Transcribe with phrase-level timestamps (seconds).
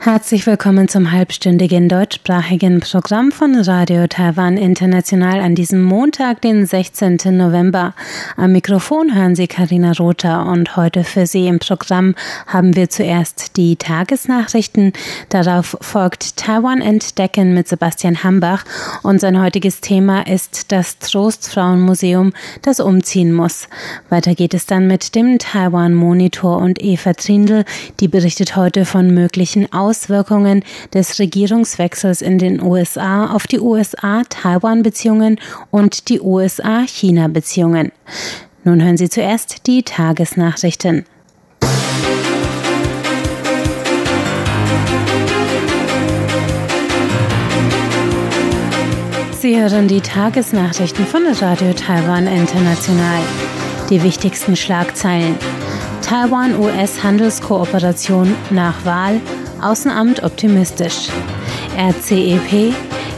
[0.00, 7.18] Herzlich willkommen zum halbstündigen deutschsprachigen Programm von Radio Taiwan International an diesem Montag, den 16.
[7.36, 7.94] November.
[8.36, 12.14] Am Mikrofon hören Sie Karina Rother und heute für Sie im Programm
[12.46, 14.92] haben wir zuerst die Tagesnachrichten.
[15.30, 18.64] Darauf folgt Taiwan entdecken mit Sebastian Hambach
[19.02, 23.66] und sein heutiges Thema ist das Trostfrauenmuseum, das umziehen muss.
[24.10, 27.64] Weiter geht es dann mit dem Taiwan Monitor und Eva Trindl,
[27.98, 30.62] die berichtet heute von möglichen Aus Auswirkungen
[30.94, 35.40] des Regierungswechsels in den USA auf die USA-Taiwan-Beziehungen
[35.72, 37.90] und die USA-China-Beziehungen.
[38.62, 41.04] Nun hören Sie zuerst die Tagesnachrichten.
[49.40, 53.22] Sie hören die Tagesnachrichten von Radio Taiwan International.
[53.90, 55.34] Die wichtigsten Schlagzeilen.
[56.02, 59.20] Taiwan-US-Handelskooperation nach Wahl
[59.60, 61.08] Außenamt optimistisch.
[61.76, 62.74] RCEP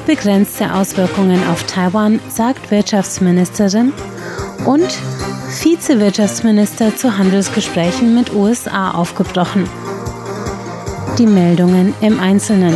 [0.06, 3.92] begrenzte Auswirkungen auf Taiwan, sagt Wirtschaftsministerin.
[4.66, 4.88] Und
[5.48, 9.68] Vizewirtschaftsminister zu Handelsgesprächen mit USA aufgebrochen.
[11.18, 12.74] Die Meldungen im Einzelnen.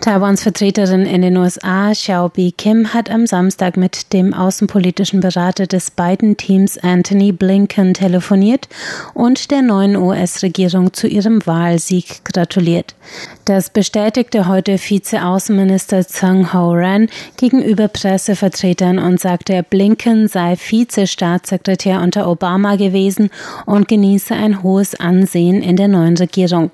[0.00, 5.90] Taiwans Vertreterin in den USA, Xiaobi Kim, hat am Samstag mit dem außenpolitischen Berater des
[5.90, 8.70] beiden Teams Anthony Blinken telefoniert
[9.12, 12.94] und der neuen US-Regierung zu ihrem Wahlsieg gratuliert.
[13.44, 22.76] Das bestätigte heute Vize-Außenminister Zhang Ho-ran gegenüber Pressevertretern und sagte, Blinken sei Vize-Staatssekretär unter Obama
[22.76, 23.30] gewesen
[23.66, 26.70] und genieße ein hohes Ansehen in der neuen Regierung.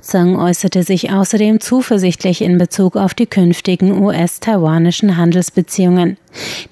[0.00, 6.18] Zhang äußerte sich außerdem zuversichtlich in Bezug auf die künftigen US-taiwanischen Handelsbeziehungen.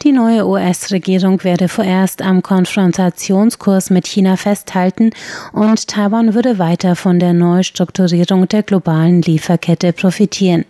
[0.03, 5.11] Die neue US-Regierung werde vorerst am Konfrontationskurs mit China festhalten
[5.53, 10.65] und Taiwan würde weiter von der Neustrukturierung der globalen Lieferkette profitieren.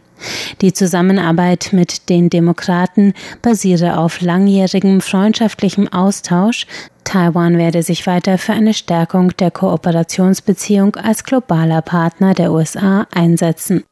[0.61, 6.67] Die Zusammenarbeit mit den Demokraten basiere auf langjährigem freundschaftlichem Austausch.
[7.05, 13.85] Taiwan werde sich weiter für eine Stärkung der Kooperationsbeziehung als globaler Partner der USA einsetzen.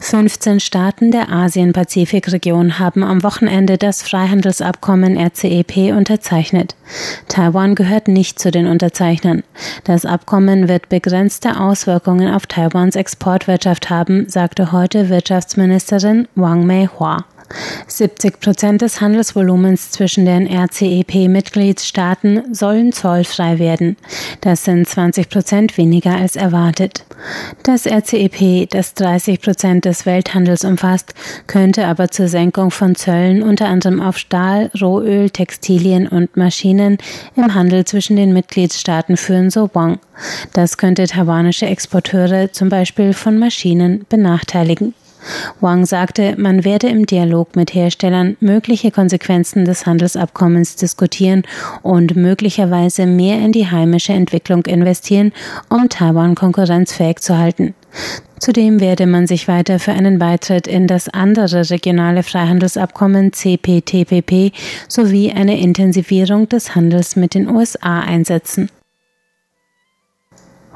[0.00, 6.74] 15 Staaten der Asien-Pazifik-Region haben am Wochenende das Freihandelsabkommen RCEP unterzeichnet.
[7.28, 9.42] Taiwan gehört nicht zu den Unterzeichnern.
[9.84, 17.24] Das Abkommen wird begrenzte Auswirkungen auf Taiwans Exportwirtschaft haben, sagte heute Wirtschaftsministerin Wang Mei-Hua.
[17.86, 23.96] 70 Prozent des Handelsvolumens zwischen den RCEP-Mitgliedstaaten sollen zollfrei werden.
[24.40, 27.04] Das sind 20 Prozent weniger als erwartet.
[27.62, 31.14] Das RCEP, das 30 Prozent des Welthandels umfasst,
[31.46, 36.98] könnte aber zur Senkung von Zöllen unter anderem auf Stahl, Rohöl, Textilien und Maschinen
[37.36, 39.98] im Handel zwischen den Mitgliedstaaten führen, so Wang.
[40.52, 44.94] Das könnte taiwanische Exporteure zum Beispiel von Maschinen benachteiligen.
[45.60, 51.42] Wang sagte, man werde im Dialog mit Herstellern mögliche Konsequenzen des Handelsabkommens diskutieren
[51.82, 55.32] und möglicherweise mehr in die heimische Entwicklung investieren,
[55.68, 57.74] um Taiwan konkurrenzfähig zu halten.
[58.38, 64.52] Zudem werde man sich weiter für einen Beitritt in das andere regionale Freihandelsabkommen CPTPP
[64.88, 68.68] sowie eine Intensivierung des Handels mit den USA einsetzen.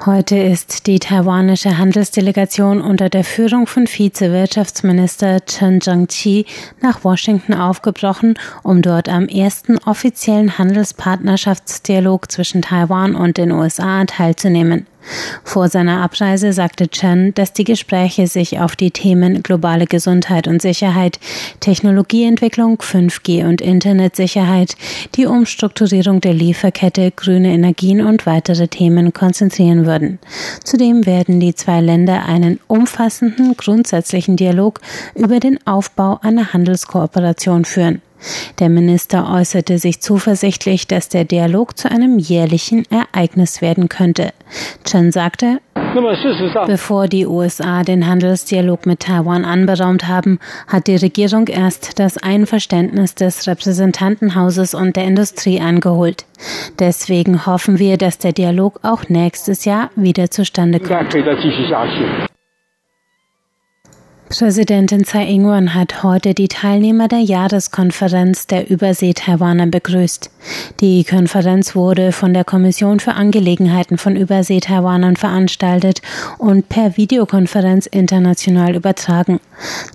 [0.06, 6.47] Heute ist die taiwanische Handelsdelegation unter der Führung von Vize-Wirtschaftsminister Chen Jiangqi
[6.81, 14.87] nach Washington aufgebrochen, um dort am ersten offiziellen Handelspartnerschaftsdialog zwischen Taiwan und den USA teilzunehmen.
[15.44, 20.62] Vor seiner Abreise sagte Chen, dass die Gespräche sich auf die Themen globale Gesundheit und
[20.62, 21.19] Sicherheit,
[21.61, 24.77] Technologieentwicklung, 5G und Internetsicherheit,
[25.15, 30.19] die Umstrukturierung der Lieferkette, grüne Energien und weitere Themen konzentrieren würden.
[30.65, 34.80] Zudem werden die zwei Länder einen umfassenden, grundsätzlichen Dialog
[35.15, 38.03] über den Aufbau einer Handelskooperation führen.
[38.59, 44.33] Der Minister äußerte sich zuversichtlich, dass der Dialog zu einem jährlichen Ereignis werden könnte.
[44.84, 45.61] Chen sagte,
[46.67, 50.39] Bevor die USA den Handelsdialog mit Taiwan anberaumt haben,
[50.69, 56.27] hat die Regierung erst das Einverständnis des Repräsentantenhauses und der Industrie eingeholt.
[56.78, 61.13] Deswegen hoffen wir, dass der Dialog auch nächstes Jahr wieder zustande kommt.
[64.30, 70.30] Präsidentin Tsai Ing-wen hat heute die Teilnehmer der Jahreskonferenz der Übersee-Taiwaner begrüßt.
[70.78, 76.00] Die Konferenz wurde von der Kommission für Angelegenheiten von Übersee-Taiwanern veranstaltet
[76.38, 79.41] und per Videokonferenz international übertragen.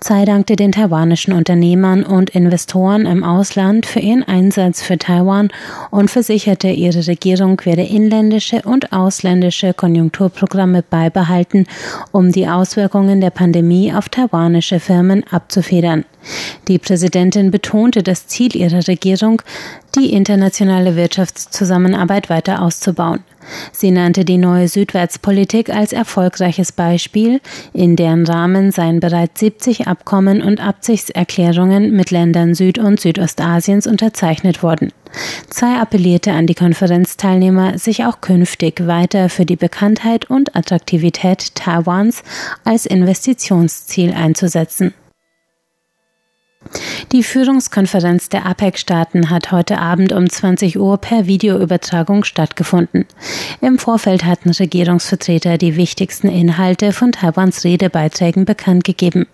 [0.01, 5.47] Tsai dankte den taiwanischen Unternehmern und Investoren im Ausland für ihren Einsatz für Taiwan
[5.91, 11.67] und versicherte, ihre Regierung werde inländische und ausländische Konjunkturprogramme beibehalten,
[12.11, 16.05] um die Auswirkungen der Pandemie auf Taiwan taiwanische Firmen abzufedern.
[16.67, 19.41] Die Präsidentin betonte das Ziel ihrer Regierung,
[19.95, 23.23] die internationale Wirtschaftszusammenarbeit weiter auszubauen.
[23.71, 27.41] Sie nannte die neue Südwärtspolitik als erfolgreiches Beispiel,
[27.73, 34.63] in deren Rahmen seien bereits 70 Abkommen und Absichtserklärungen mit Ländern Süd- und Südostasiens unterzeichnet
[34.63, 34.91] worden.
[35.49, 42.23] Tsai appellierte an die Konferenzteilnehmer, sich auch künftig weiter für die Bekanntheit und Attraktivität Taiwans
[42.63, 44.93] als Investitionsziel einzusetzen.
[47.11, 53.05] Die Führungskonferenz der APEC-Staaten hat heute Abend um 20 Uhr per Videoübertragung stattgefunden.
[53.61, 59.27] Im Vorfeld hatten Regierungsvertreter die wichtigsten Inhalte von Taiwans Redebeiträgen bekannt gegeben.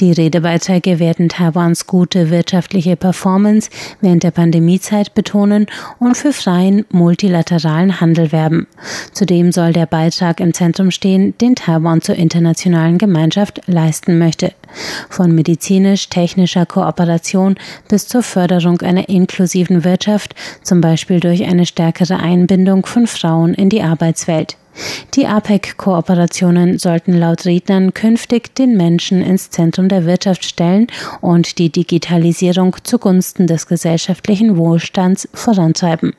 [0.00, 3.68] Die Redebeiträge werden Taiwans gute wirtschaftliche Performance
[4.00, 5.66] während der Pandemiezeit betonen
[5.98, 8.68] und für freien multilateralen Handel werben.
[9.12, 14.52] Zudem soll der Beitrag im Zentrum stehen, den Taiwan zur internationalen Gemeinschaft leisten möchte.
[15.08, 17.56] Von medizinisch-technischer Kooperation
[17.88, 23.68] bis zur Förderung einer inklusiven Wirtschaft, zum Beispiel durch eine stärkere Einbindung von Frauen in
[23.68, 24.56] die Arbeitswelt.
[25.14, 30.86] Die APEC-Kooperationen sollten laut Rednern künftig den Menschen ins Zentrum der Wirtschaft stellen
[31.20, 36.14] und die Digitalisierung zugunsten des gesellschaftlichen Wohlstands vorantreiben.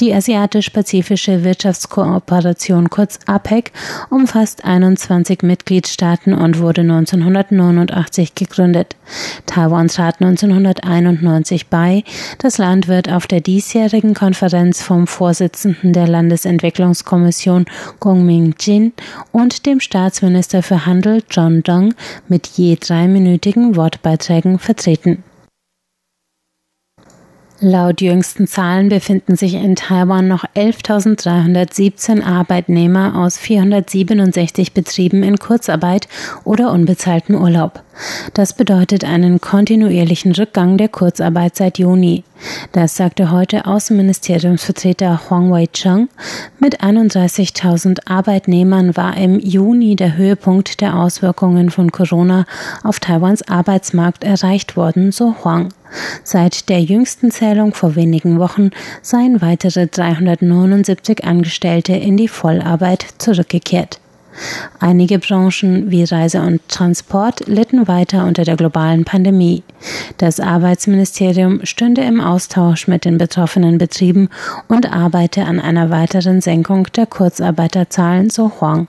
[0.00, 3.70] Die Asiatisch-Pazifische Wirtschaftskooperation kurz APEC
[4.10, 8.96] umfasst 21 Mitgliedstaaten und wurde 1989 gegründet.
[9.46, 12.02] Taiwan trat 1991 bei.
[12.38, 17.66] Das Land wird auf der diesjährigen Konferenz vom Vorsitzenden der Landesentwicklungskommission
[18.00, 18.92] Gong Ming-jin
[19.30, 21.94] und dem Staatsminister für Handel John Dong
[22.28, 25.22] mit je dreiminütigen Wortbeiträgen vertreten.
[27.66, 36.06] Laut jüngsten Zahlen befinden sich in Taiwan noch 11.317 Arbeitnehmer aus 467 Betrieben in Kurzarbeit
[36.44, 37.82] oder unbezahltem Urlaub.
[38.32, 42.24] Das bedeutet einen kontinuierlichen Rückgang der Kurzarbeit seit Juni.
[42.72, 46.08] Das sagte heute Außenministeriumsvertreter Huang Wei-cheng.
[46.58, 52.46] Mit 31.000 Arbeitnehmern war im Juni der Höhepunkt der Auswirkungen von Corona
[52.82, 55.72] auf Taiwans Arbeitsmarkt erreicht worden, so Huang.
[56.24, 58.70] Seit der jüngsten Zählung vor wenigen Wochen
[59.02, 64.00] seien weitere 379 Angestellte in die Vollarbeit zurückgekehrt.
[64.80, 69.62] Einige Branchen wie Reise und Transport litten weiter unter der globalen Pandemie.
[70.18, 74.28] Das Arbeitsministerium stünde im Austausch mit den betroffenen Betrieben
[74.68, 78.88] und arbeite an einer weiteren Senkung der Kurzarbeiterzahlen, so Huang.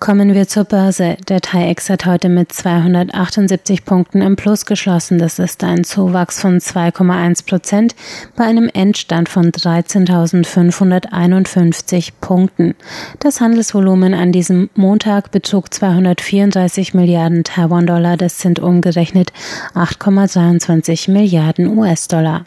[0.00, 1.18] Kommen wir zur Börse.
[1.28, 5.18] Der TAIEX hat heute mit 278 Punkten im Plus geschlossen.
[5.18, 7.94] Das ist ein Zuwachs von 2,1 Prozent
[8.34, 12.74] bei einem Endstand von 13.551 Punkten.
[13.18, 18.16] Das Handelsvolumen an diesem Montag betrug 234 Milliarden Taiwan-Dollar.
[18.16, 19.34] Das sind umgerechnet
[19.74, 22.46] 8,23 Milliarden US-Dollar.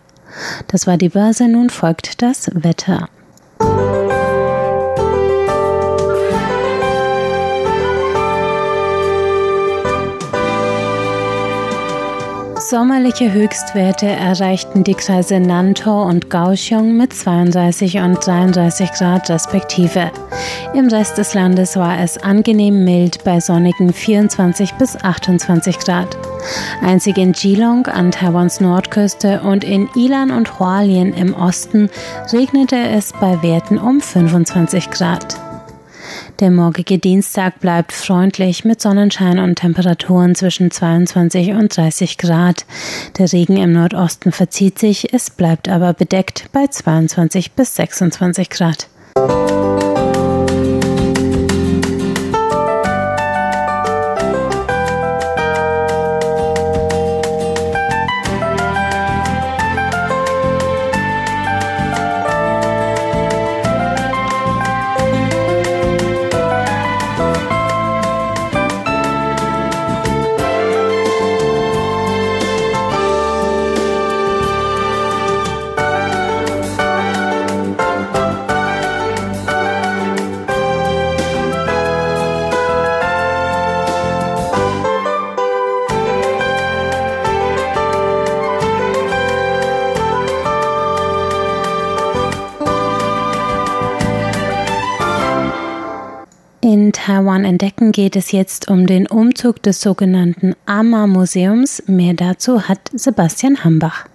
[0.70, 1.48] Das war die Börse.
[1.48, 3.10] Nun folgt das Wetter.
[12.70, 20.12] Sommerliche Höchstwerte erreichten die Kreise Nantou und Kaohsiung mit 32 und 33 Grad respektive.
[20.74, 26.18] Im Rest des Landes war es angenehm mild bei sonnigen 24 bis 28 Grad.
[26.82, 31.90] Einzig in Geelong an Taiwans Nordküste und in Ilan und Hualien im Osten
[32.32, 35.53] regnete es bei Werten um 25 Grad.
[36.44, 42.66] Der morgige Dienstag bleibt freundlich mit Sonnenschein und Temperaturen zwischen 22 und 30 Grad.
[43.18, 48.90] Der Regen im Nordosten verzieht sich, es bleibt aber bedeckt bei 22 bis 26 Grad.
[97.94, 101.84] Geht es jetzt um den Umzug des sogenannten Ama-Museums.
[101.88, 104.08] Mehr dazu hat Sebastian Hambach.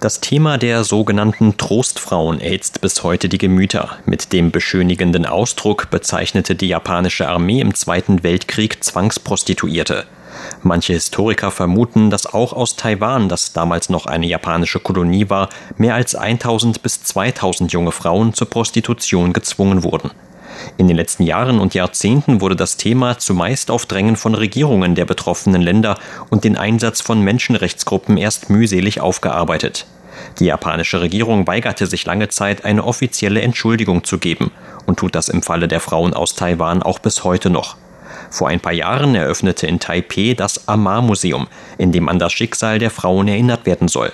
[0.00, 3.98] Das Thema der sogenannten Trostfrauen erhitzt bis heute die Gemüter.
[4.06, 10.06] Mit dem beschönigenden Ausdruck bezeichnete die japanische Armee im Zweiten Weltkrieg Zwangsprostituierte.
[10.62, 15.96] Manche Historiker vermuten, dass auch aus Taiwan, das damals noch eine japanische Kolonie war, mehr
[15.96, 20.12] als 1000 bis 2000 junge Frauen zur Prostitution gezwungen wurden.
[20.76, 25.04] In den letzten Jahren und Jahrzehnten wurde das Thema zumeist auf Drängen von Regierungen der
[25.04, 25.98] betroffenen Länder
[26.30, 29.86] und den Einsatz von Menschenrechtsgruppen erst mühselig aufgearbeitet.
[30.38, 34.50] Die japanische Regierung weigerte sich lange Zeit, eine offizielle Entschuldigung zu geben
[34.86, 37.76] und tut das im Falle der Frauen aus Taiwan auch bis heute noch.
[38.30, 41.48] Vor ein paar Jahren eröffnete in Taipeh das Amar-Museum,
[41.78, 44.12] in dem an das Schicksal der Frauen erinnert werden soll.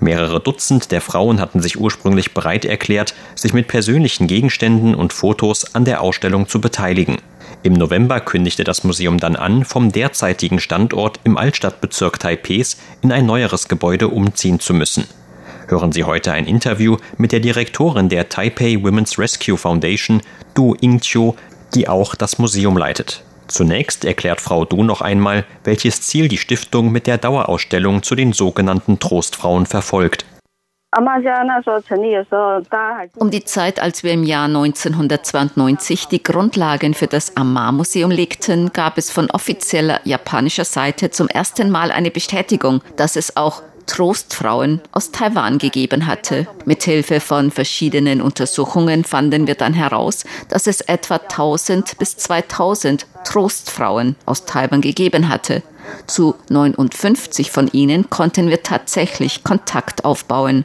[0.00, 5.74] Mehrere Dutzend der Frauen hatten sich ursprünglich bereit erklärt, sich mit persönlichen Gegenständen und Fotos
[5.74, 7.18] an der Ausstellung zu beteiligen.
[7.62, 13.26] Im November kündigte das Museum dann an, vom derzeitigen Standort im Altstadtbezirk Taipehs in ein
[13.26, 15.06] neueres Gebäude umziehen zu müssen.
[15.68, 20.20] Hören Sie heute ein Interview mit der Direktorin der Taipei Women's Rescue Foundation,
[20.52, 21.34] Du Ingqiu,
[21.74, 23.24] die auch das Museum leitet.
[23.46, 28.32] Zunächst erklärt Frau Du noch einmal, welches Ziel die Stiftung mit der Dauerausstellung zu den
[28.32, 30.24] sogenannten Trostfrauen verfolgt.
[33.16, 38.96] Um die Zeit, als wir im Jahr 1992 die Grundlagen für das Amar-Museum legten, gab
[38.96, 45.10] es von offizieller japanischer Seite zum ersten Mal eine Bestätigung, dass es auch Trostfrauen aus
[45.10, 46.46] Taiwan gegeben hatte.
[46.64, 54.16] Mithilfe von verschiedenen Untersuchungen fanden wir dann heraus, dass es etwa 1000 bis 2000 Trostfrauen
[54.26, 55.62] aus Taiwan gegeben hatte.
[56.06, 60.64] Zu 59 von ihnen konnten wir tatsächlich Kontakt aufbauen.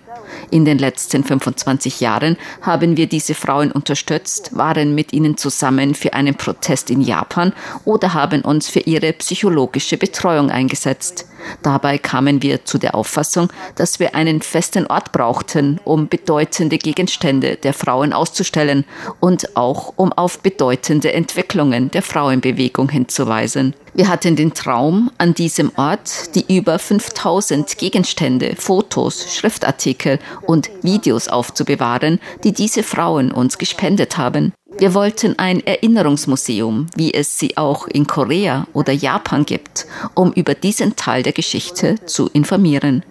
[0.51, 6.13] In den letzten 25 Jahren haben wir diese Frauen unterstützt, waren mit ihnen zusammen für
[6.13, 7.53] einen Protest in Japan
[7.85, 11.28] oder haben uns für ihre psychologische Betreuung eingesetzt.
[11.61, 17.55] Dabei kamen wir zu der Auffassung, dass wir einen festen Ort brauchten, um bedeutende Gegenstände
[17.57, 18.85] der Frauen auszustellen
[19.19, 23.75] und auch um auf bedeutende Entwicklungen der Frauenbewegung hinzuweisen.
[23.93, 31.27] Wir hatten den Traum, an diesem Ort die über 5000 Gegenstände, Fotos, Schriftartikel und Videos
[31.27, 34.53] aufzubewahren, die diese Frauen uns gespendet haben.
[34.77, 40.53] Wir wollten ein Erinnerungsmuseum, wie es sie auch in Korea oder Japan gibt, um über
[40.53, 43.03] diesen Teil der Geschichte zu informieren.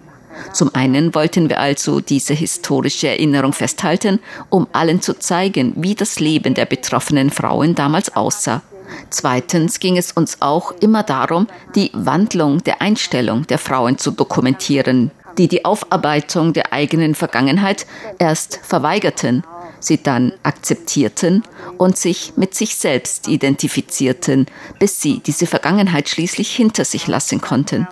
[0.53, 6.21] Zum einen wollten wir also diese historische Erinnerung festhalten, um allen zu zeigen, wie das
[6.21, 8.63] Leben der betroffenen Frauen damals aussah.
[9.11, 15.11] Zweitens ging es uns auch immer darum, die Wandlung der Einstellung der Frauen zu dokumentieren,
[15.37, 17.87] die die Aufarbeitung der eigenen Vergangenheit
[18.19, 19.45] erst verweigerten
[19.81, 21.43] sie dann akzeptierten
[21.77, 24.47] und sich mit sich selbst identifizierten,
[24.79, 27.89] bis sie diese Vergangenheit schließlich hinter sich lassen konnten.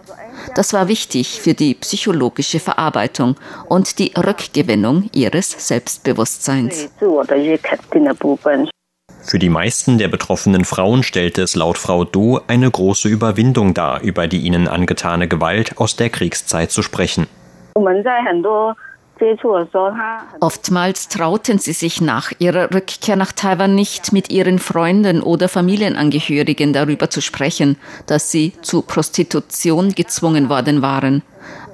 [0.55, 3.37] Das war wichtig für die psychologische Verarbeitung
[3.69, 6.91] und die Rückgewinnung ihres Selbstbewusstseins.
[9.23, 14.01] Für die meisten der betroffenen Frauen stellte es laut Frau Do eine große Überwindung dar,
[14.03, 17.27] über die ihnen angetane Gewalt aus der Kriegszeit zu sprechen.
[20.41, 26.73] Oftmals trauten sie sich nach ihrer Rückkehr nach Taiwan nicht, mit ihren Freunden oder Familienangehörigen
[26.73, 31.23] darüber zu sprechen, dass sie zu Prostitution gezwungen worden waren.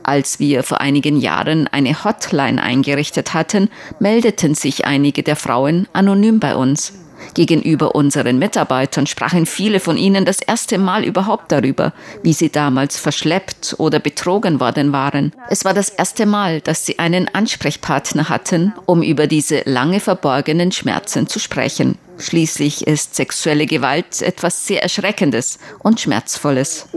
[0.04, 6.40] Als wir vor einigen Jahren eine Hotline eingerichtet hatten, meldeten sich einige der Frauen anonym
[6.40, 7.01] bei uns.
[7.34, 12.98] Gegenüber unseren Mitarbeitern sprachen viele von ihnen das erste Mal überhaupt darüber, wie sie damals
[12.98, 15.32] verschleppt oder betrogen worden waren.
[15.48, 20.72] Es war das erste Mal, dass sie einen Ansprechpartner hatten, um über diese lange verborgenen
[20.72, 21.98] Schmerzen zu sprechen.
[22.18, 26.88] Schließlich ist sexuelle Gewalt etwas sehr Erschreckendes und Schmerzvolles.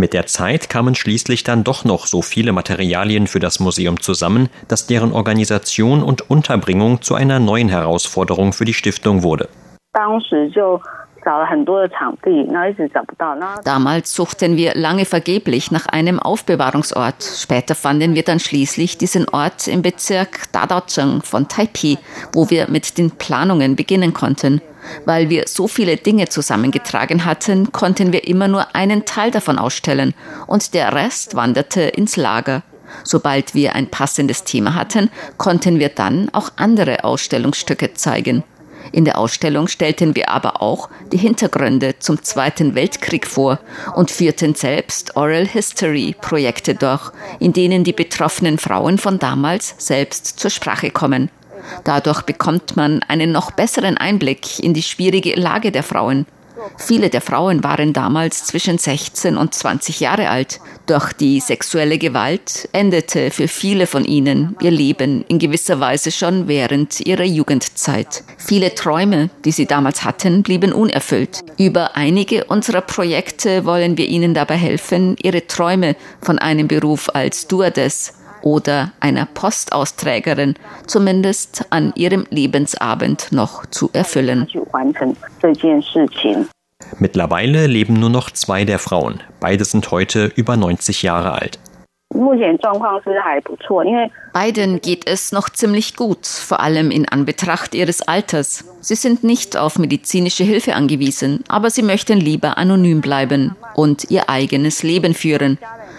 [0.00, 4.48] Mit der Zeit kamen schließlich dann doch noch so viele Materialien für das Museum zusammen,
[4.68, 9.48] dass deren Organisation und Unterbringung zu einer neuen Herausforderung für die Stiftung wurde.
[13.64, 17.24] Damals suchten wir lange vergeblich nach einem Aufbewahrungsort.
[17.24, 21.98] Später fanden wir dann schließlich diesen Ort im Bezirk Dadaocheng von Taipei,
[22.32, 24.62] wo wir mit den Planungen beginnen konnten.
[25.04, 30.14] Weil wir so viele Dinge zusammengetragen hatten, konnten wir immer nur einen Teil davon ausstellen
[30.46, 32.62] und der Rest wanderte ins Lager.
[33.04, 38.44] Sobald wir ein passendes Thema hatten, konnten wir dann auch andere Ausstellungsstücke zeigen.
[38.92, 43.58] In der Ausstellung stellten wir aber auch die Hintergründe zum Zweiten Weltkrieg vor
[43.94, 50.38] und führten selbst Oral History Projekte durch, in denen die betroffenen Frauen von damals selbst
[50.38, 51.30] zur Sprache kommen.
[51.84, 56.26] Dadurch bekommt man einen noch besseren Einblick in die schwierige Lage der Frauen.
[56.76, 60.60] Viele der Frauen waren damals zwischen 16 und 20 Jahre alt.
[60.86, 66.48] Doch die sexuelle Gewalt endete für viele von ihnen ihr Leben in gewisser Weise schon
[66.48, 68.24] während ihrer Jugendzeit.
[68.38, 71.44] Viele Träume, die sie damals hatten, blieben unerfüllt.
[71.58, 77.42] Über einige unserer Projekte wollen wir ihnen dabei helfen, ihre Träume von einem Beruf als
[77.42, 78.14] Stewardess
[78.48, 80.54] oder einer Postausträgerin
[80.86, 84.48] zumindest an ihrem Lebensabend noch zu erfüllen.
[86.98, 89.20] Mittlerweile leben nur noch zwei der Frauen.
[89.40, 91.58] Beide sind heute über 90 Jahre alt.
[94.32, 98.64] Beiden geht es noch ziemlich gut, vor allem in Anbetracht ihres Alters.
[98.80, 104.30] Sie sind nicht auf medizinische Hilfe angewiesen, aber sie möchten lieber anonym bleiben und ihr
[104.30, 105.58] eigenes Leben führen.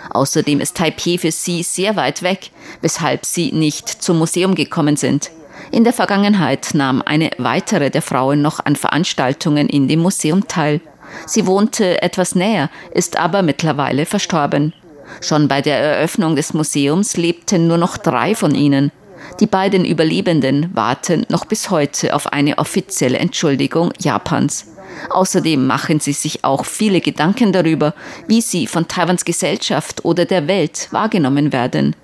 [0.10, 2.51] Außerdem ist Taipei für sie sehr weit weg,
[2.82, 5.32] weshalb sie nicht zum Museum gekommen sind.
[5.72, 10.82] In der Vergangenheit nahm eine weitere der Frauen noch an Veranstaltungen in dem Museum teil.
[11.25, 14.74] Sie wohnte etwas näher, ist aber mittlerweile verstorben.
[15.22, 18.92] Schon bei der Eröffnung des Museums lebten nur noch drei von ihnen.
[19.39, 24.68] Die beiden Überlebenden warten noch bis heute auf eine offizielle Entschuldigung Japans.
[25.10, 27.93] Außerdem machen sie sich auch viele Gedanken darüber,
[28.27, 31.96] wie sie von Taiwans Gesellschaft oder der Welt wahrgenommen werden.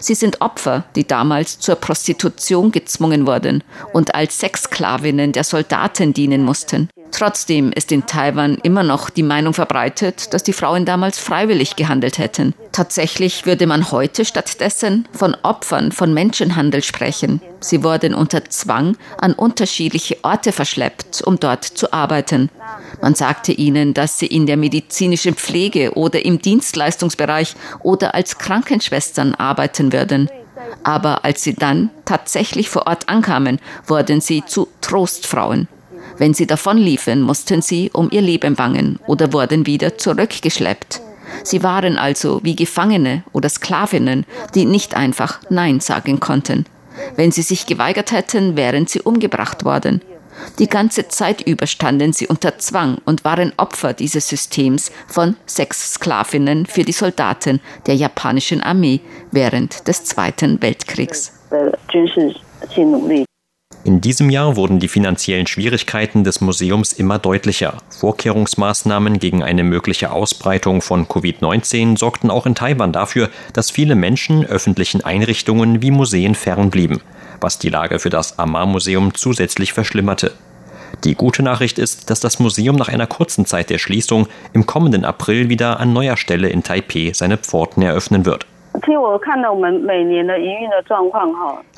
[0.00, 6.44] Sie sind Opfer, die damals zur Prostitution gezwungen wurden und als Sexsklavinnen der Soldaten dienen
[6.44, 6.88] mussten.
[7.12, 12.16] Trotzdem ist in Taiwan immer noch die Meinung verbreitet, dass die Frauen damals freiwillig gehandelt
[12.18, 12.54] hätten.
[12.72, 17.42] Tatsächlich würde man heute stattdessen von Opfern von Menschenhandel sprechen.
[17.60, 22.48] Sie wurden unter Zwang an unterschiedliche Orte verschleppt, um dort zu arbeiten.
[23.02, 29.34] Man sagte ihnen, dass sie in der medizinischen Pflege oder im Dienstleistungsbereich oder als Krankenschwestern
[29.34, 30.30] arbeiten würden.
[30.82, 35.68] Aber als sie dann tatsächlich vor Ort ankamen, wurden sie zu Trostfrauen.
[36.18, 41.00] Wenn sie davonliefen, mussten sie um ihr Leben bangen oder wurden wieder zurückgeschleppt.
[41.44, 46.66] Sie waren also wie Gefangene oder Sklavinnen, die nicht einfach Nein sagen konnten.
[47.16, 50.02] Wenn sie sich geweigert hätten, wären sie umgebracht worden.
[50.58, 56.66] Die ganze Zeit über standen sie unter Zwang und waren Opfer dieses Systems von Sexsklavinnen
[56.66, 61.32] für die Soldaten der japanischen Armee während des Zweiten Weltkriegs.
[63.84, 67.78] In diesem Jahr wurden die finanziellen Schwierigkeiten des Museums immer deutlicher.
[67.88, 74.46] Vorkehrungsmaßnahmen gegen eine mögliche Ausbreitung von Covid-19 sorgten auch in Taiwan dafür, dass viele Menschen
[74.46, 77.00] öffentlichen Einrichtungen wie Museen fernblieben,
[77.40, 80.32] was die Lage für das Amar-Museum zusätzlich verschlimmerte.
[81.02, 85.04] Die gute Nachricht ist, dass das Museum nach einer kurzen Zeit der Schließung im kommenden
[85.04, 88.46] April wieder an neuer Stelle in Taipei seine Pforten eröffnen wird.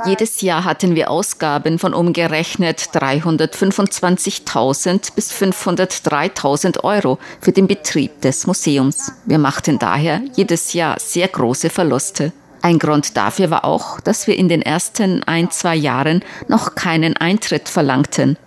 [0.07, 8.47] Jedes Jahr hatten wir Ausgaben von umgerechnet 325.000 bis 503.000 Euro für den Betrieb des
[8.47, 9.13] Museums.
[9.27, 12.33] Wir machten daher jedes Jahr sehr große Verluste.
[12.63, 17.17] Ein Grund dafür war auch, dass wir in den ersten ein, zwei Jahren noch keinen
[17.17, 18.39] Eintritt verlangten.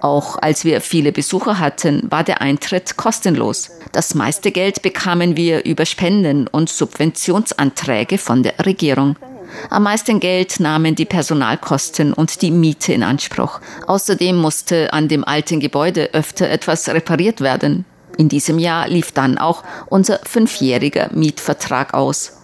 [0.00, 3.70] Auch als wir viele Besucher hatten, war der Eintritt kostenlos.
[3.92, 9.16] Das meiste Geld bekamen wir über Spenden und Subventionsanträge von der Regierung.
[9.70, 13.60] Am meisten Geld nahmen die Personalkosten und die Miete in Anspruch.
[13.86, 17.84] Außerdem musste an dem alten Gebäude öfter etwas repariert werden.
[18.18, 22.37] In diesem Jahr lief dann auch unser fünfjähriger Mietvertrag aus.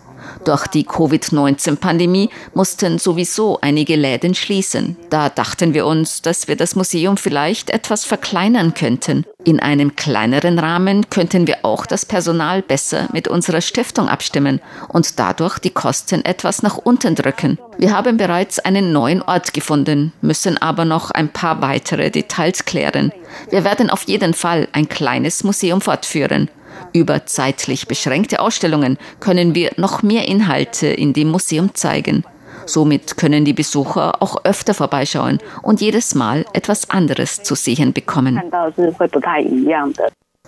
[0.44, 4.97] Durch die Covid-19-Pandemie mussten sowieso einige Läden schließen.
[5.11, 9.25] Da dachten wir uns, dass wir das Museum vielleicht etwas verkleinern könnten.
[9.44, 15.18] In einem kleineren Rahmen könnten wir auch das Personal besser mit unserer Stiftung abstimmen und
[15.18, 17.59] dadurch die Kosten etwas nach unten drücken.
[17.77, 23.12] Wir haben bereits einen neuen Ort gefunden, müssen aber noch ein paar weitere Details klären.
[23.51, 26.49] Wir werden auf jeden Fall ein kleines Museum fortführen.
[26.93, 32.25] Über zeitlich beschränkte Ausstellungen können wir noch mehr Inhalte in dem Museum zeigen.
[32.67, 38.41] Somit können die Besucher auch öfter vorbeischauen und jedes Mal etwas anderes zu sehen bekommen.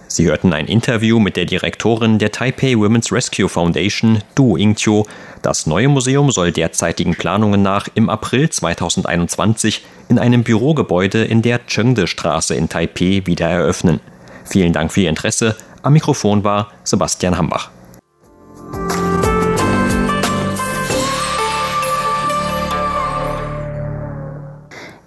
[0.08, 5.02] Sie hörten ein Interview mit der Direktorin der Taipei Women's Rescue Foundation, Du Ingqiu.
[5.42, 11.66] Das neue Museum soll derzeitigen Planungen nach im April 2021 in einem Bürogebäude in der
[11.66, 14.00] Chengde Straße in Taipei wieder eröffnen.
[14.44, 15.56] Vielen Dank für Ihr Interesse.
[15.86, 17.70] Am Mikrofon war Sebastian Hambach.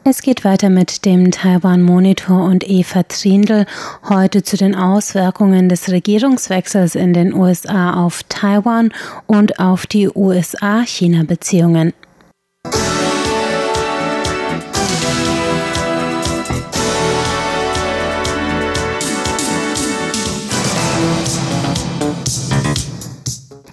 [0.06, 3.66] Es geht weiter mit dem Taiwan Monitor und Eva Triendl
[4.08, 8.94] heute zu den Auswirkungen des Regierungswechsels in den USA auf Taiwan
[9.28, 11.92] und auf die USA-China-Beziehungen.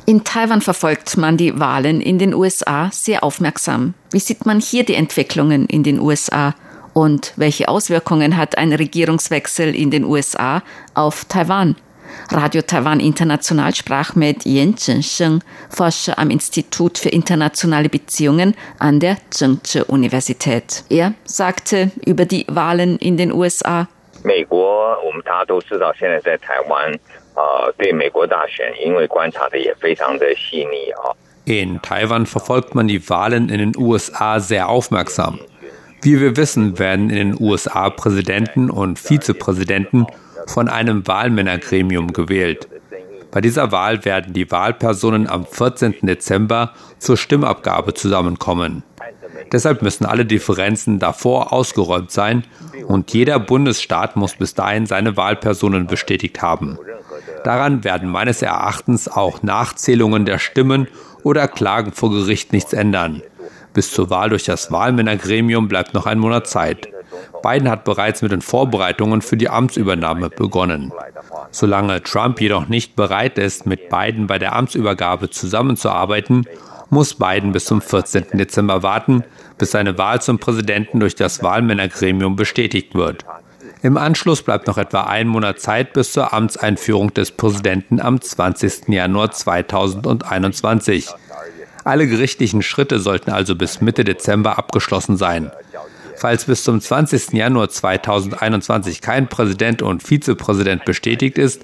[0.06, 3.94] In Taiwan verfolgt man die Wahlen in den USA sehr aufmerksam.
[4.12, 6.54] Wie sieht man hier die Entwicklungen in den USA
[6.94, 10.64] und welche Auswirkungen hat ein Regierungswechsel in den USA
[10.94, 11.76] auf Taiwan?
[12.30, 19.16] Radio Taiwan International sprach mit Yen Zhensheng, Forscher am Institut für internationale Beziehungen an der
[19.30, 20.84] Zhengzhou Universität.
[20.90, 23.88] Er sagte über die Wahlen in den USA.
[24.24, 24.60] 美国，
[25.06, 26.94] 我们大家都知道，现在在台湾
[31.47, 35.39] in Taiwan verfolgt man die Wahlen in den USA sehr aufmerksam.
[36.03, 40.07] Wie wir wissen, werden in den USA Präsidenten und Vizepräsidenten
[40.47, 42.69] von einem Wahlmännergremium gewählt.
[43.31, 45.95] Bei dieser Wahl werden die Wahlpersonen am 14.
[46.03, 48.83] Dezember zur Stimmabgabe zusammenkommen.
[49.53, 52.45] Deshalb müssen alle Differenzen davor ausgeräumt sein
[52.89, 56.79] und jeder Bundesstaat muss bis dahin seine Wahlpersonen bestätigt haben.
[57.45, 60.89] Daran werden meines Erachtens auch Nachzählungen der Stimmen
[61.23, 63.23] oder Klagen vor Gericht nichts ändern.
[63.73, 66.89] Bis zur Wahl durch das Wahlmännergremium bleibt noch ein Monat Zeit.
[67.43, 70.93] Biden hat bereits mit den Vorbereitungen für die Amtsübernahme begonnen.
[71.51, 76.47] Solange Trump jedoch nicht bereit ist, mit Biden bei der Amtsübergabe zusammenzuarbeiten,
[76.91, 78.27] muss Biden bis zum 14.
[78.33, 79.25] Dezember warten,
[79.59, 83.25] bis seine Wahl zum Präsidenten durch das Wahlmännergremium bestätigt wird.
[83.83, 88.89] Im Anschluss bleibt noch etwa ein Monat Zeit bis zur Amtseinführung des Präsidenten am 20.
[88.89, 91.09] Januar 2021.
[91.85, 95.53] Alle gerichtlichen Schritte sollten also bis Mitte Dezember abgeschlossen sein.
[96.17, 97.33] Falls bis zum 20.
[97.33, 101.63] Januar 2021 kein Präsident und Vizepräsident bestätigt ist,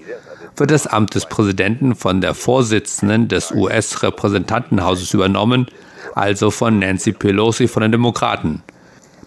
[0.56, 5.66] wird das Amt des Präsidenten von der Vorsitzenden des US-Repräsentantenhauses übernommen,
[6.14, 8.62] also von Nancy Pelosi von den Demokraten.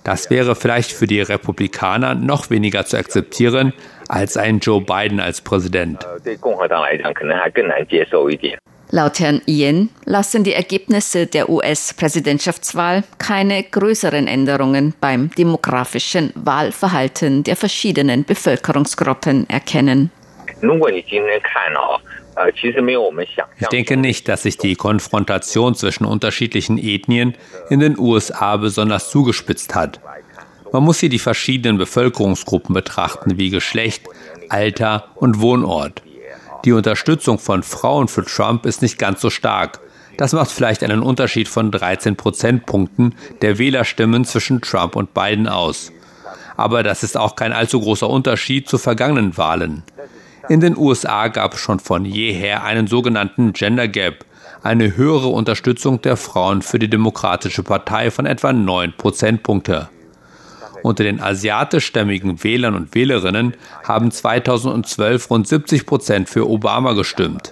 [0.06, 3.74] Das wäre vielleicht für die Republikaner noch weniger zu akzeptieren
[4.08, 6.06] als ein Joe Biden als Präsident.
[8.92, 17.56] Laut Herrn Yen lassen die Ergebnisse der US-Präsidentschaftswahl keine größeren Änderungen beim demografischen Wahlverhalten der
[17.56, 20.12] verschiedenen Bevölkerungsgruppen erkennen.
[23.60, 27.36] Ich denke nicht, dass sich die Konfrontation zwischen unterschiedlichen Ethnien
[27.70, 30.00] in den USA besonders zugespitzt hat.
[30.72, 34.04] Man muss hier die verschiedenen Bevölkerungsgruppen betrachten, wie Geschlecht,
[34.50, 36.02] Alter und Wohnort.
[36.66, 39.80] Die Unterstützung von Frauen für Trump ist nicht ganz so stark.
[40.18, 45.92] Das macht vielleicht einen Unterschied von 13 Prozentpunkten der Wählerstimmen zwischen Trump und Biden aus.
[46.58, 49.84] Aber das ist auch kein allzu großer Unterschied zu vergangenen Wahlen.
[50.48, 54.26] In den USA gab es schon von jeher einen sogenannten Gender Gap,
[54.62, 59.90] eine höhere Unterstützung der Frauen für die Demokratische Partei von etwa 9 Prozentpunkte.
[60.84, 67.52] Unter den asiatischstämmigen Wählern und Wählerinnen haben 2012 rund 70 Prozent für Obama gestimmt.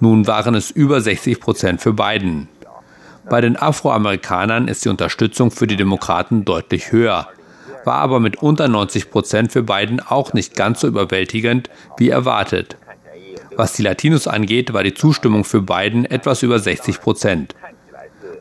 [0.00, 2.48] Nun waren es über 60 Prozent für Biden.
[3.30, 7.28] Bei den Afroamerikanern ist die Unterstützung für die Demokraten deutlich höher
[7.84, 12.76] war aber mit unter 90 Prozent für Biden auch nicht ganz so überwältigend wie erwartet.
[13.56, 17.54] Was die Latinos angeht, war die Zustimmung für Biden etwas über 60 Prozent.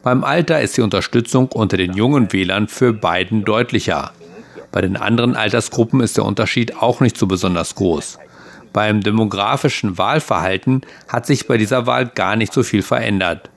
[0.01, 4.11] Beim Alter ist die Unterstützung unter den jungen Wählern für Biden deutlicher.
[4.71, 8.17] Bei den anderen Altersgruppen ist der Unterschied auch nicht so besonders groß.
[8.73, 13.49] Beim demografischen Wahlverhalten hat sich bei dieser Wahl gar nicht so viel verändert.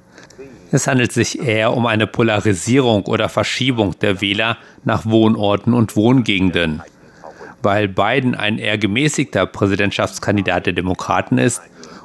[0.73, 6.83] Es handelt sich eher um eine Polarisierung oder Verschiebung der Wähler nach Wohnorten und Wohngegenden.
[7.63, 11.63] Weil Biden ein eher gemäßigter Präsidentschaftskandidat der Demokraten ist,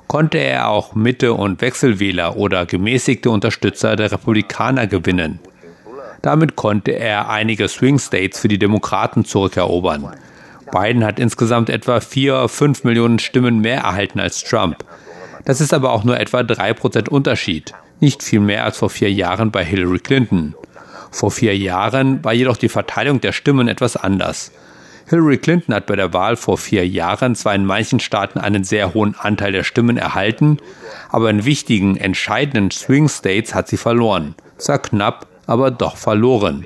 [0.08, 5.40] konnte er auch Mitte- und Wechselwähler oder gemäßigte Unterstützer der Republikaner gewinnen.
[6.22, 10.16] Damit konnte er einige Swing States für die Demokraten zurückerobern.
[10.72, 14.86] Biden hat insgesamt etwa 4, 5 Millionen Stimmen mehr erhalten als Trump.
[15.46, 19.52] Das ist aber auch nur etwa 3% Unterschied nicht viel mehr als vor vier Jahren
[19.52, 20.56] bei Hillary Clinton.
[21.12, 24.52] Vor vier Jahren war jedoch die Verteilung der Stimmen etwas anders.
[25.08, 28.94] Hillary Clinton hat bei der Wahl vor vier Jahren zwar in manchen Staaten einen sehr
[28.94, 30.58] hohen Anteil der Stimmen erhalten,
[31.10, 34.36] aber in wichtigen, entscheidenden Swing States hat sie verloren.
[34.58, 36.66] Zwar knapp, aber doch verloren.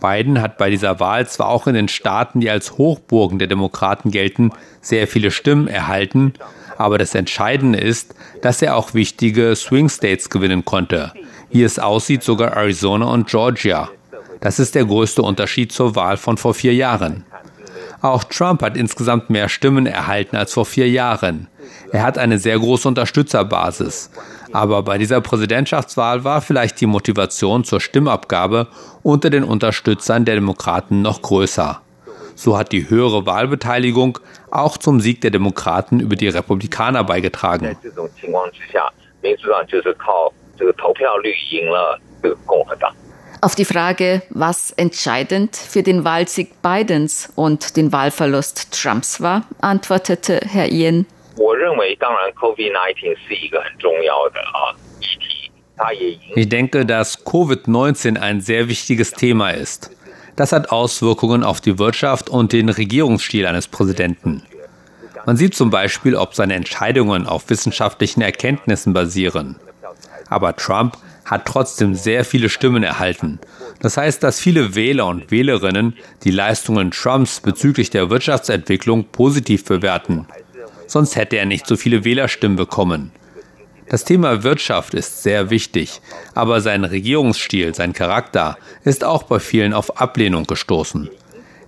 [0.00, 4.10] Biden hat bei dieser Wahl zwar auch in den Staaten, die als Hochburgen der Demokraten
[4.10, 6.32] gelten, sehr viele Stimmen erhalten,
[6.80, 11.12] aber das Entscheidende ist, dass er auch wichtige Swing States gewinnen konnte.
[11.50, 13.90] Wie es aussieht, sogar Arizona und Georgia.
[14.40, 17.24] Das ist der größte Unterschied zur Wahl von vor vier Jahren.
[18.00, 21.48] Auch Trump hat insgesamt mehr Stimmen erhalten als vor vier Jahren.
[21.92, 24.10] Er hat eine sehr große Unterstützerbasis.
[24.52, 28.68] Aber bei dieser Präsidentschaftswahl war vielleicht die Motivation zur Stimmabgabe
[29.02, 31.82] unter den Unterstützern der Demokraten noch größer.
[32.40, 34.18] So hat die höhere Wahlbeteiligung
[34.50, 37.76] auch zum Sieg der Demokraten über die Republikaner beigetragen.
[43.42, 50.40] Auf die Frage, was entscheidend für den Wahlsieg Bidens und den Wahlverlust Trumps war, antwortete
[50.42, 51.04] Herr Yen.
[56.34, 59.90] Ich denke, dass Covid-19 ein sehr wichtiges Thema ist.
[60.36, 64.42] Das hat Auswirkungen auf die Wirtschaft und den Regierungsstil eines Präsidenten.
[65.26, 69.56] Man sieht zum Beispiel, ob seine Entscheidungen auf wissenschaftlichen Erkenntnissen basieren.
[70.28, 73.38] Aber Trump hat trotzdem sehr viele Stimmen erhalten.
[73.80, 80.26] Das heißt, dass viele Wähler und Wählerinnen die Leistungen Trumps bezüglich der Wirtschaftsentwicklung positiv bewerten.
[80.86, 83.12] Sonst hätte er nicht so viele Wählerstimmen bekommen.
[83.90, 86.00] Das Thema Wirtschaft ist sehr wichtig,
[86.32, 91.10] aber sein Regierungsstil, sein Charakter ist auch bei vielen auf Ablehnung gestoßen.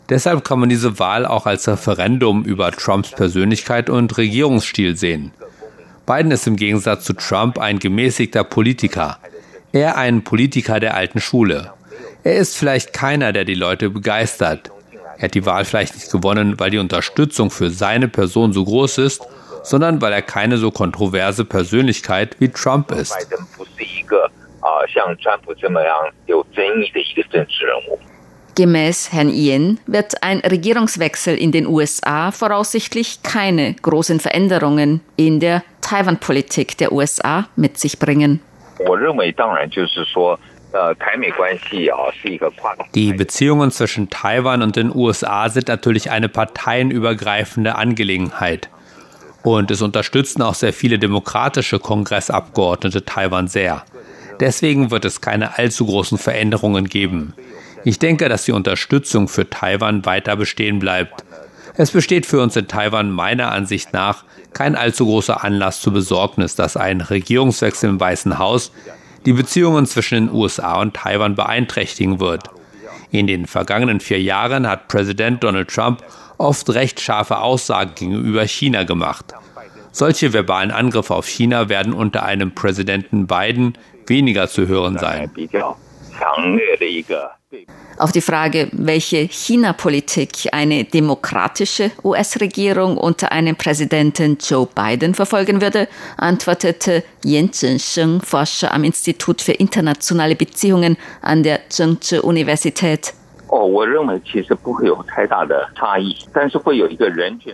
[0.09, 5.33] Deshalb kann man diese Wahl auch als Referendum über Trumps Persönlichkeit und Regierungsstil sehen.
[6.07, 9.19] Biden ist im Gegensatz zu Trump ein gemäßigter Politiker.
[9.73, 11.73] Er ein Politiker der alten Schule.
[12.23, 14.71] Er ist vielleicht keiner, der die Leute begeistert.
[15.19, 18.99] Er hat die Wahl vielleicht nicht gewonnen, weil die Unterstützung für seine Person so groß
[18.99, 19.23] ist,
[19.63, 23.15] sondern weil er keine so kontroverse Persönlichkeit wie Trump ist.
[28.55, 35.63] Gemäß Herrn Yen wird ein Regierungswechsel in den USA voraussichtlich keine großen Veränderungen in der
[35.81, 38.41] Taiwan-Politik der USA mit sich bringen.
[42.95, 48.69] Die Beziehungen zwischen Taiwan und den USA sind natürlich eine parteienübergreifende Angelegenheit.
[49.43, 53.85] Und es unterstützen auch sehr viele demokratische Kongressabgeordnete Taiwan sehr.
[54.41, 57.35] Deswegen wird es keine allzu großen Veränderungen geben.
[57.85, 61.25] Ich denke, dass die Unterstützung für Taiwan weiter bestehen bleibt.
[61.77, 66.55] Es besteht für uns in Taiwan meiner Ansicht nach kein allzu großer Anlass zur Besorgnis,
[66.55, 68.73] dass ein Regierungswechsel im Weißen Haus
[69.25, 72.45] die Beziehungen zwischen den USA und Taiwan beeinträchtigen wird.
[73.11, 76.03] In den vergangenen vier Jahren hat Präsident Donald Trump
[76.43, 79.27] oft recht scharfe Aussagen gegenüber China gemacht.
[79.93, 85.31] Solche verbalen Angriffe auf China werden unter einem Präsidenten Biden weniger zu hören sein.
[87.99, 95.89] Auf die Frage, welche China-Politik eine demokratische US-Regierung unter einem Präsidenten Joe Biden verfolgen würde,
[96.17, 103.13] antwortete Yan Zhensheng, Forscher am Institut für internationale Beziehungen an der Zhengzhou-Universität.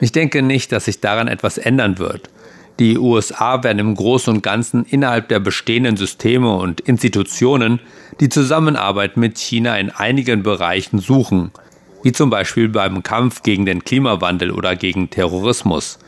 [0.01, 2.31] Ich denke nicht, dass sich daran etwas ändern wird.
[2.79, 7.81] Die USA werden im Großen und Ganzen innerhalb der bestehenden Systeme und Institutionen
[8.21, 11.51] die Zusammenarbeit mit China in einigen Bereichen suchen,
[12.05, 15.99] wie zum Beispiel beim Kampf gegen den Klimawandel oder gegen Terrorismus.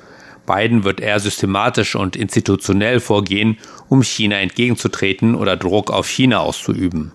[0.47, 7.11] Biden wird eher systematisch und institutionell vorgehen, um China entgegenzutreten oder Druck auf China auszuüben.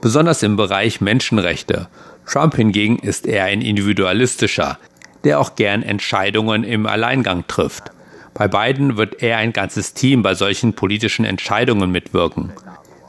[0.00, 1.88] Besonders im Bereich Menschenrechte.
[2.26, 4.78] Trump hingegen ist eher ein individualistischer,
[5.24, 7.90] der auch gern Entscheidungen im Alleingang trifft.
[8.32, 12.52] Bei beiden wird eher ein ganzes Team bei solchen politischen Entscheidungen mitwirken.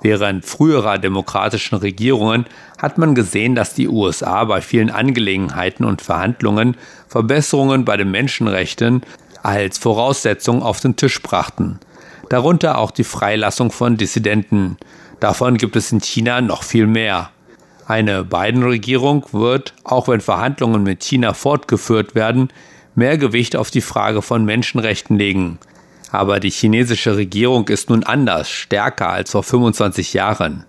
[0.02, 2.46] Während früherer demokratischen Regierungen
[2.80, 6.76] hat man gesehen, dass die USA bei vielen Angelegenheiten und Verhandlungen
[7.08, 9.04] Verbesserungen bei den Menschenrechten
[9.44, 11.80] als Voraussetzung auf den Tisch brachten.
[12.30, 14.78] Darunter auch die Freilassung von Dissidenten.
[15.22, 17.30] Davon gibt es in China noch viel mehr.
[17.86, 22.50] Eine Biden-Regierung wird, auch wenn Verhandlungen mit China fortgeführt werden,
[22.96, 25.60] mehr Gewicht auf die Frage von Menschenrechten legen.
[26.12, 30.66] Aber die chinesische Regierung ist nun anders, stärker als vor 25 Jahren.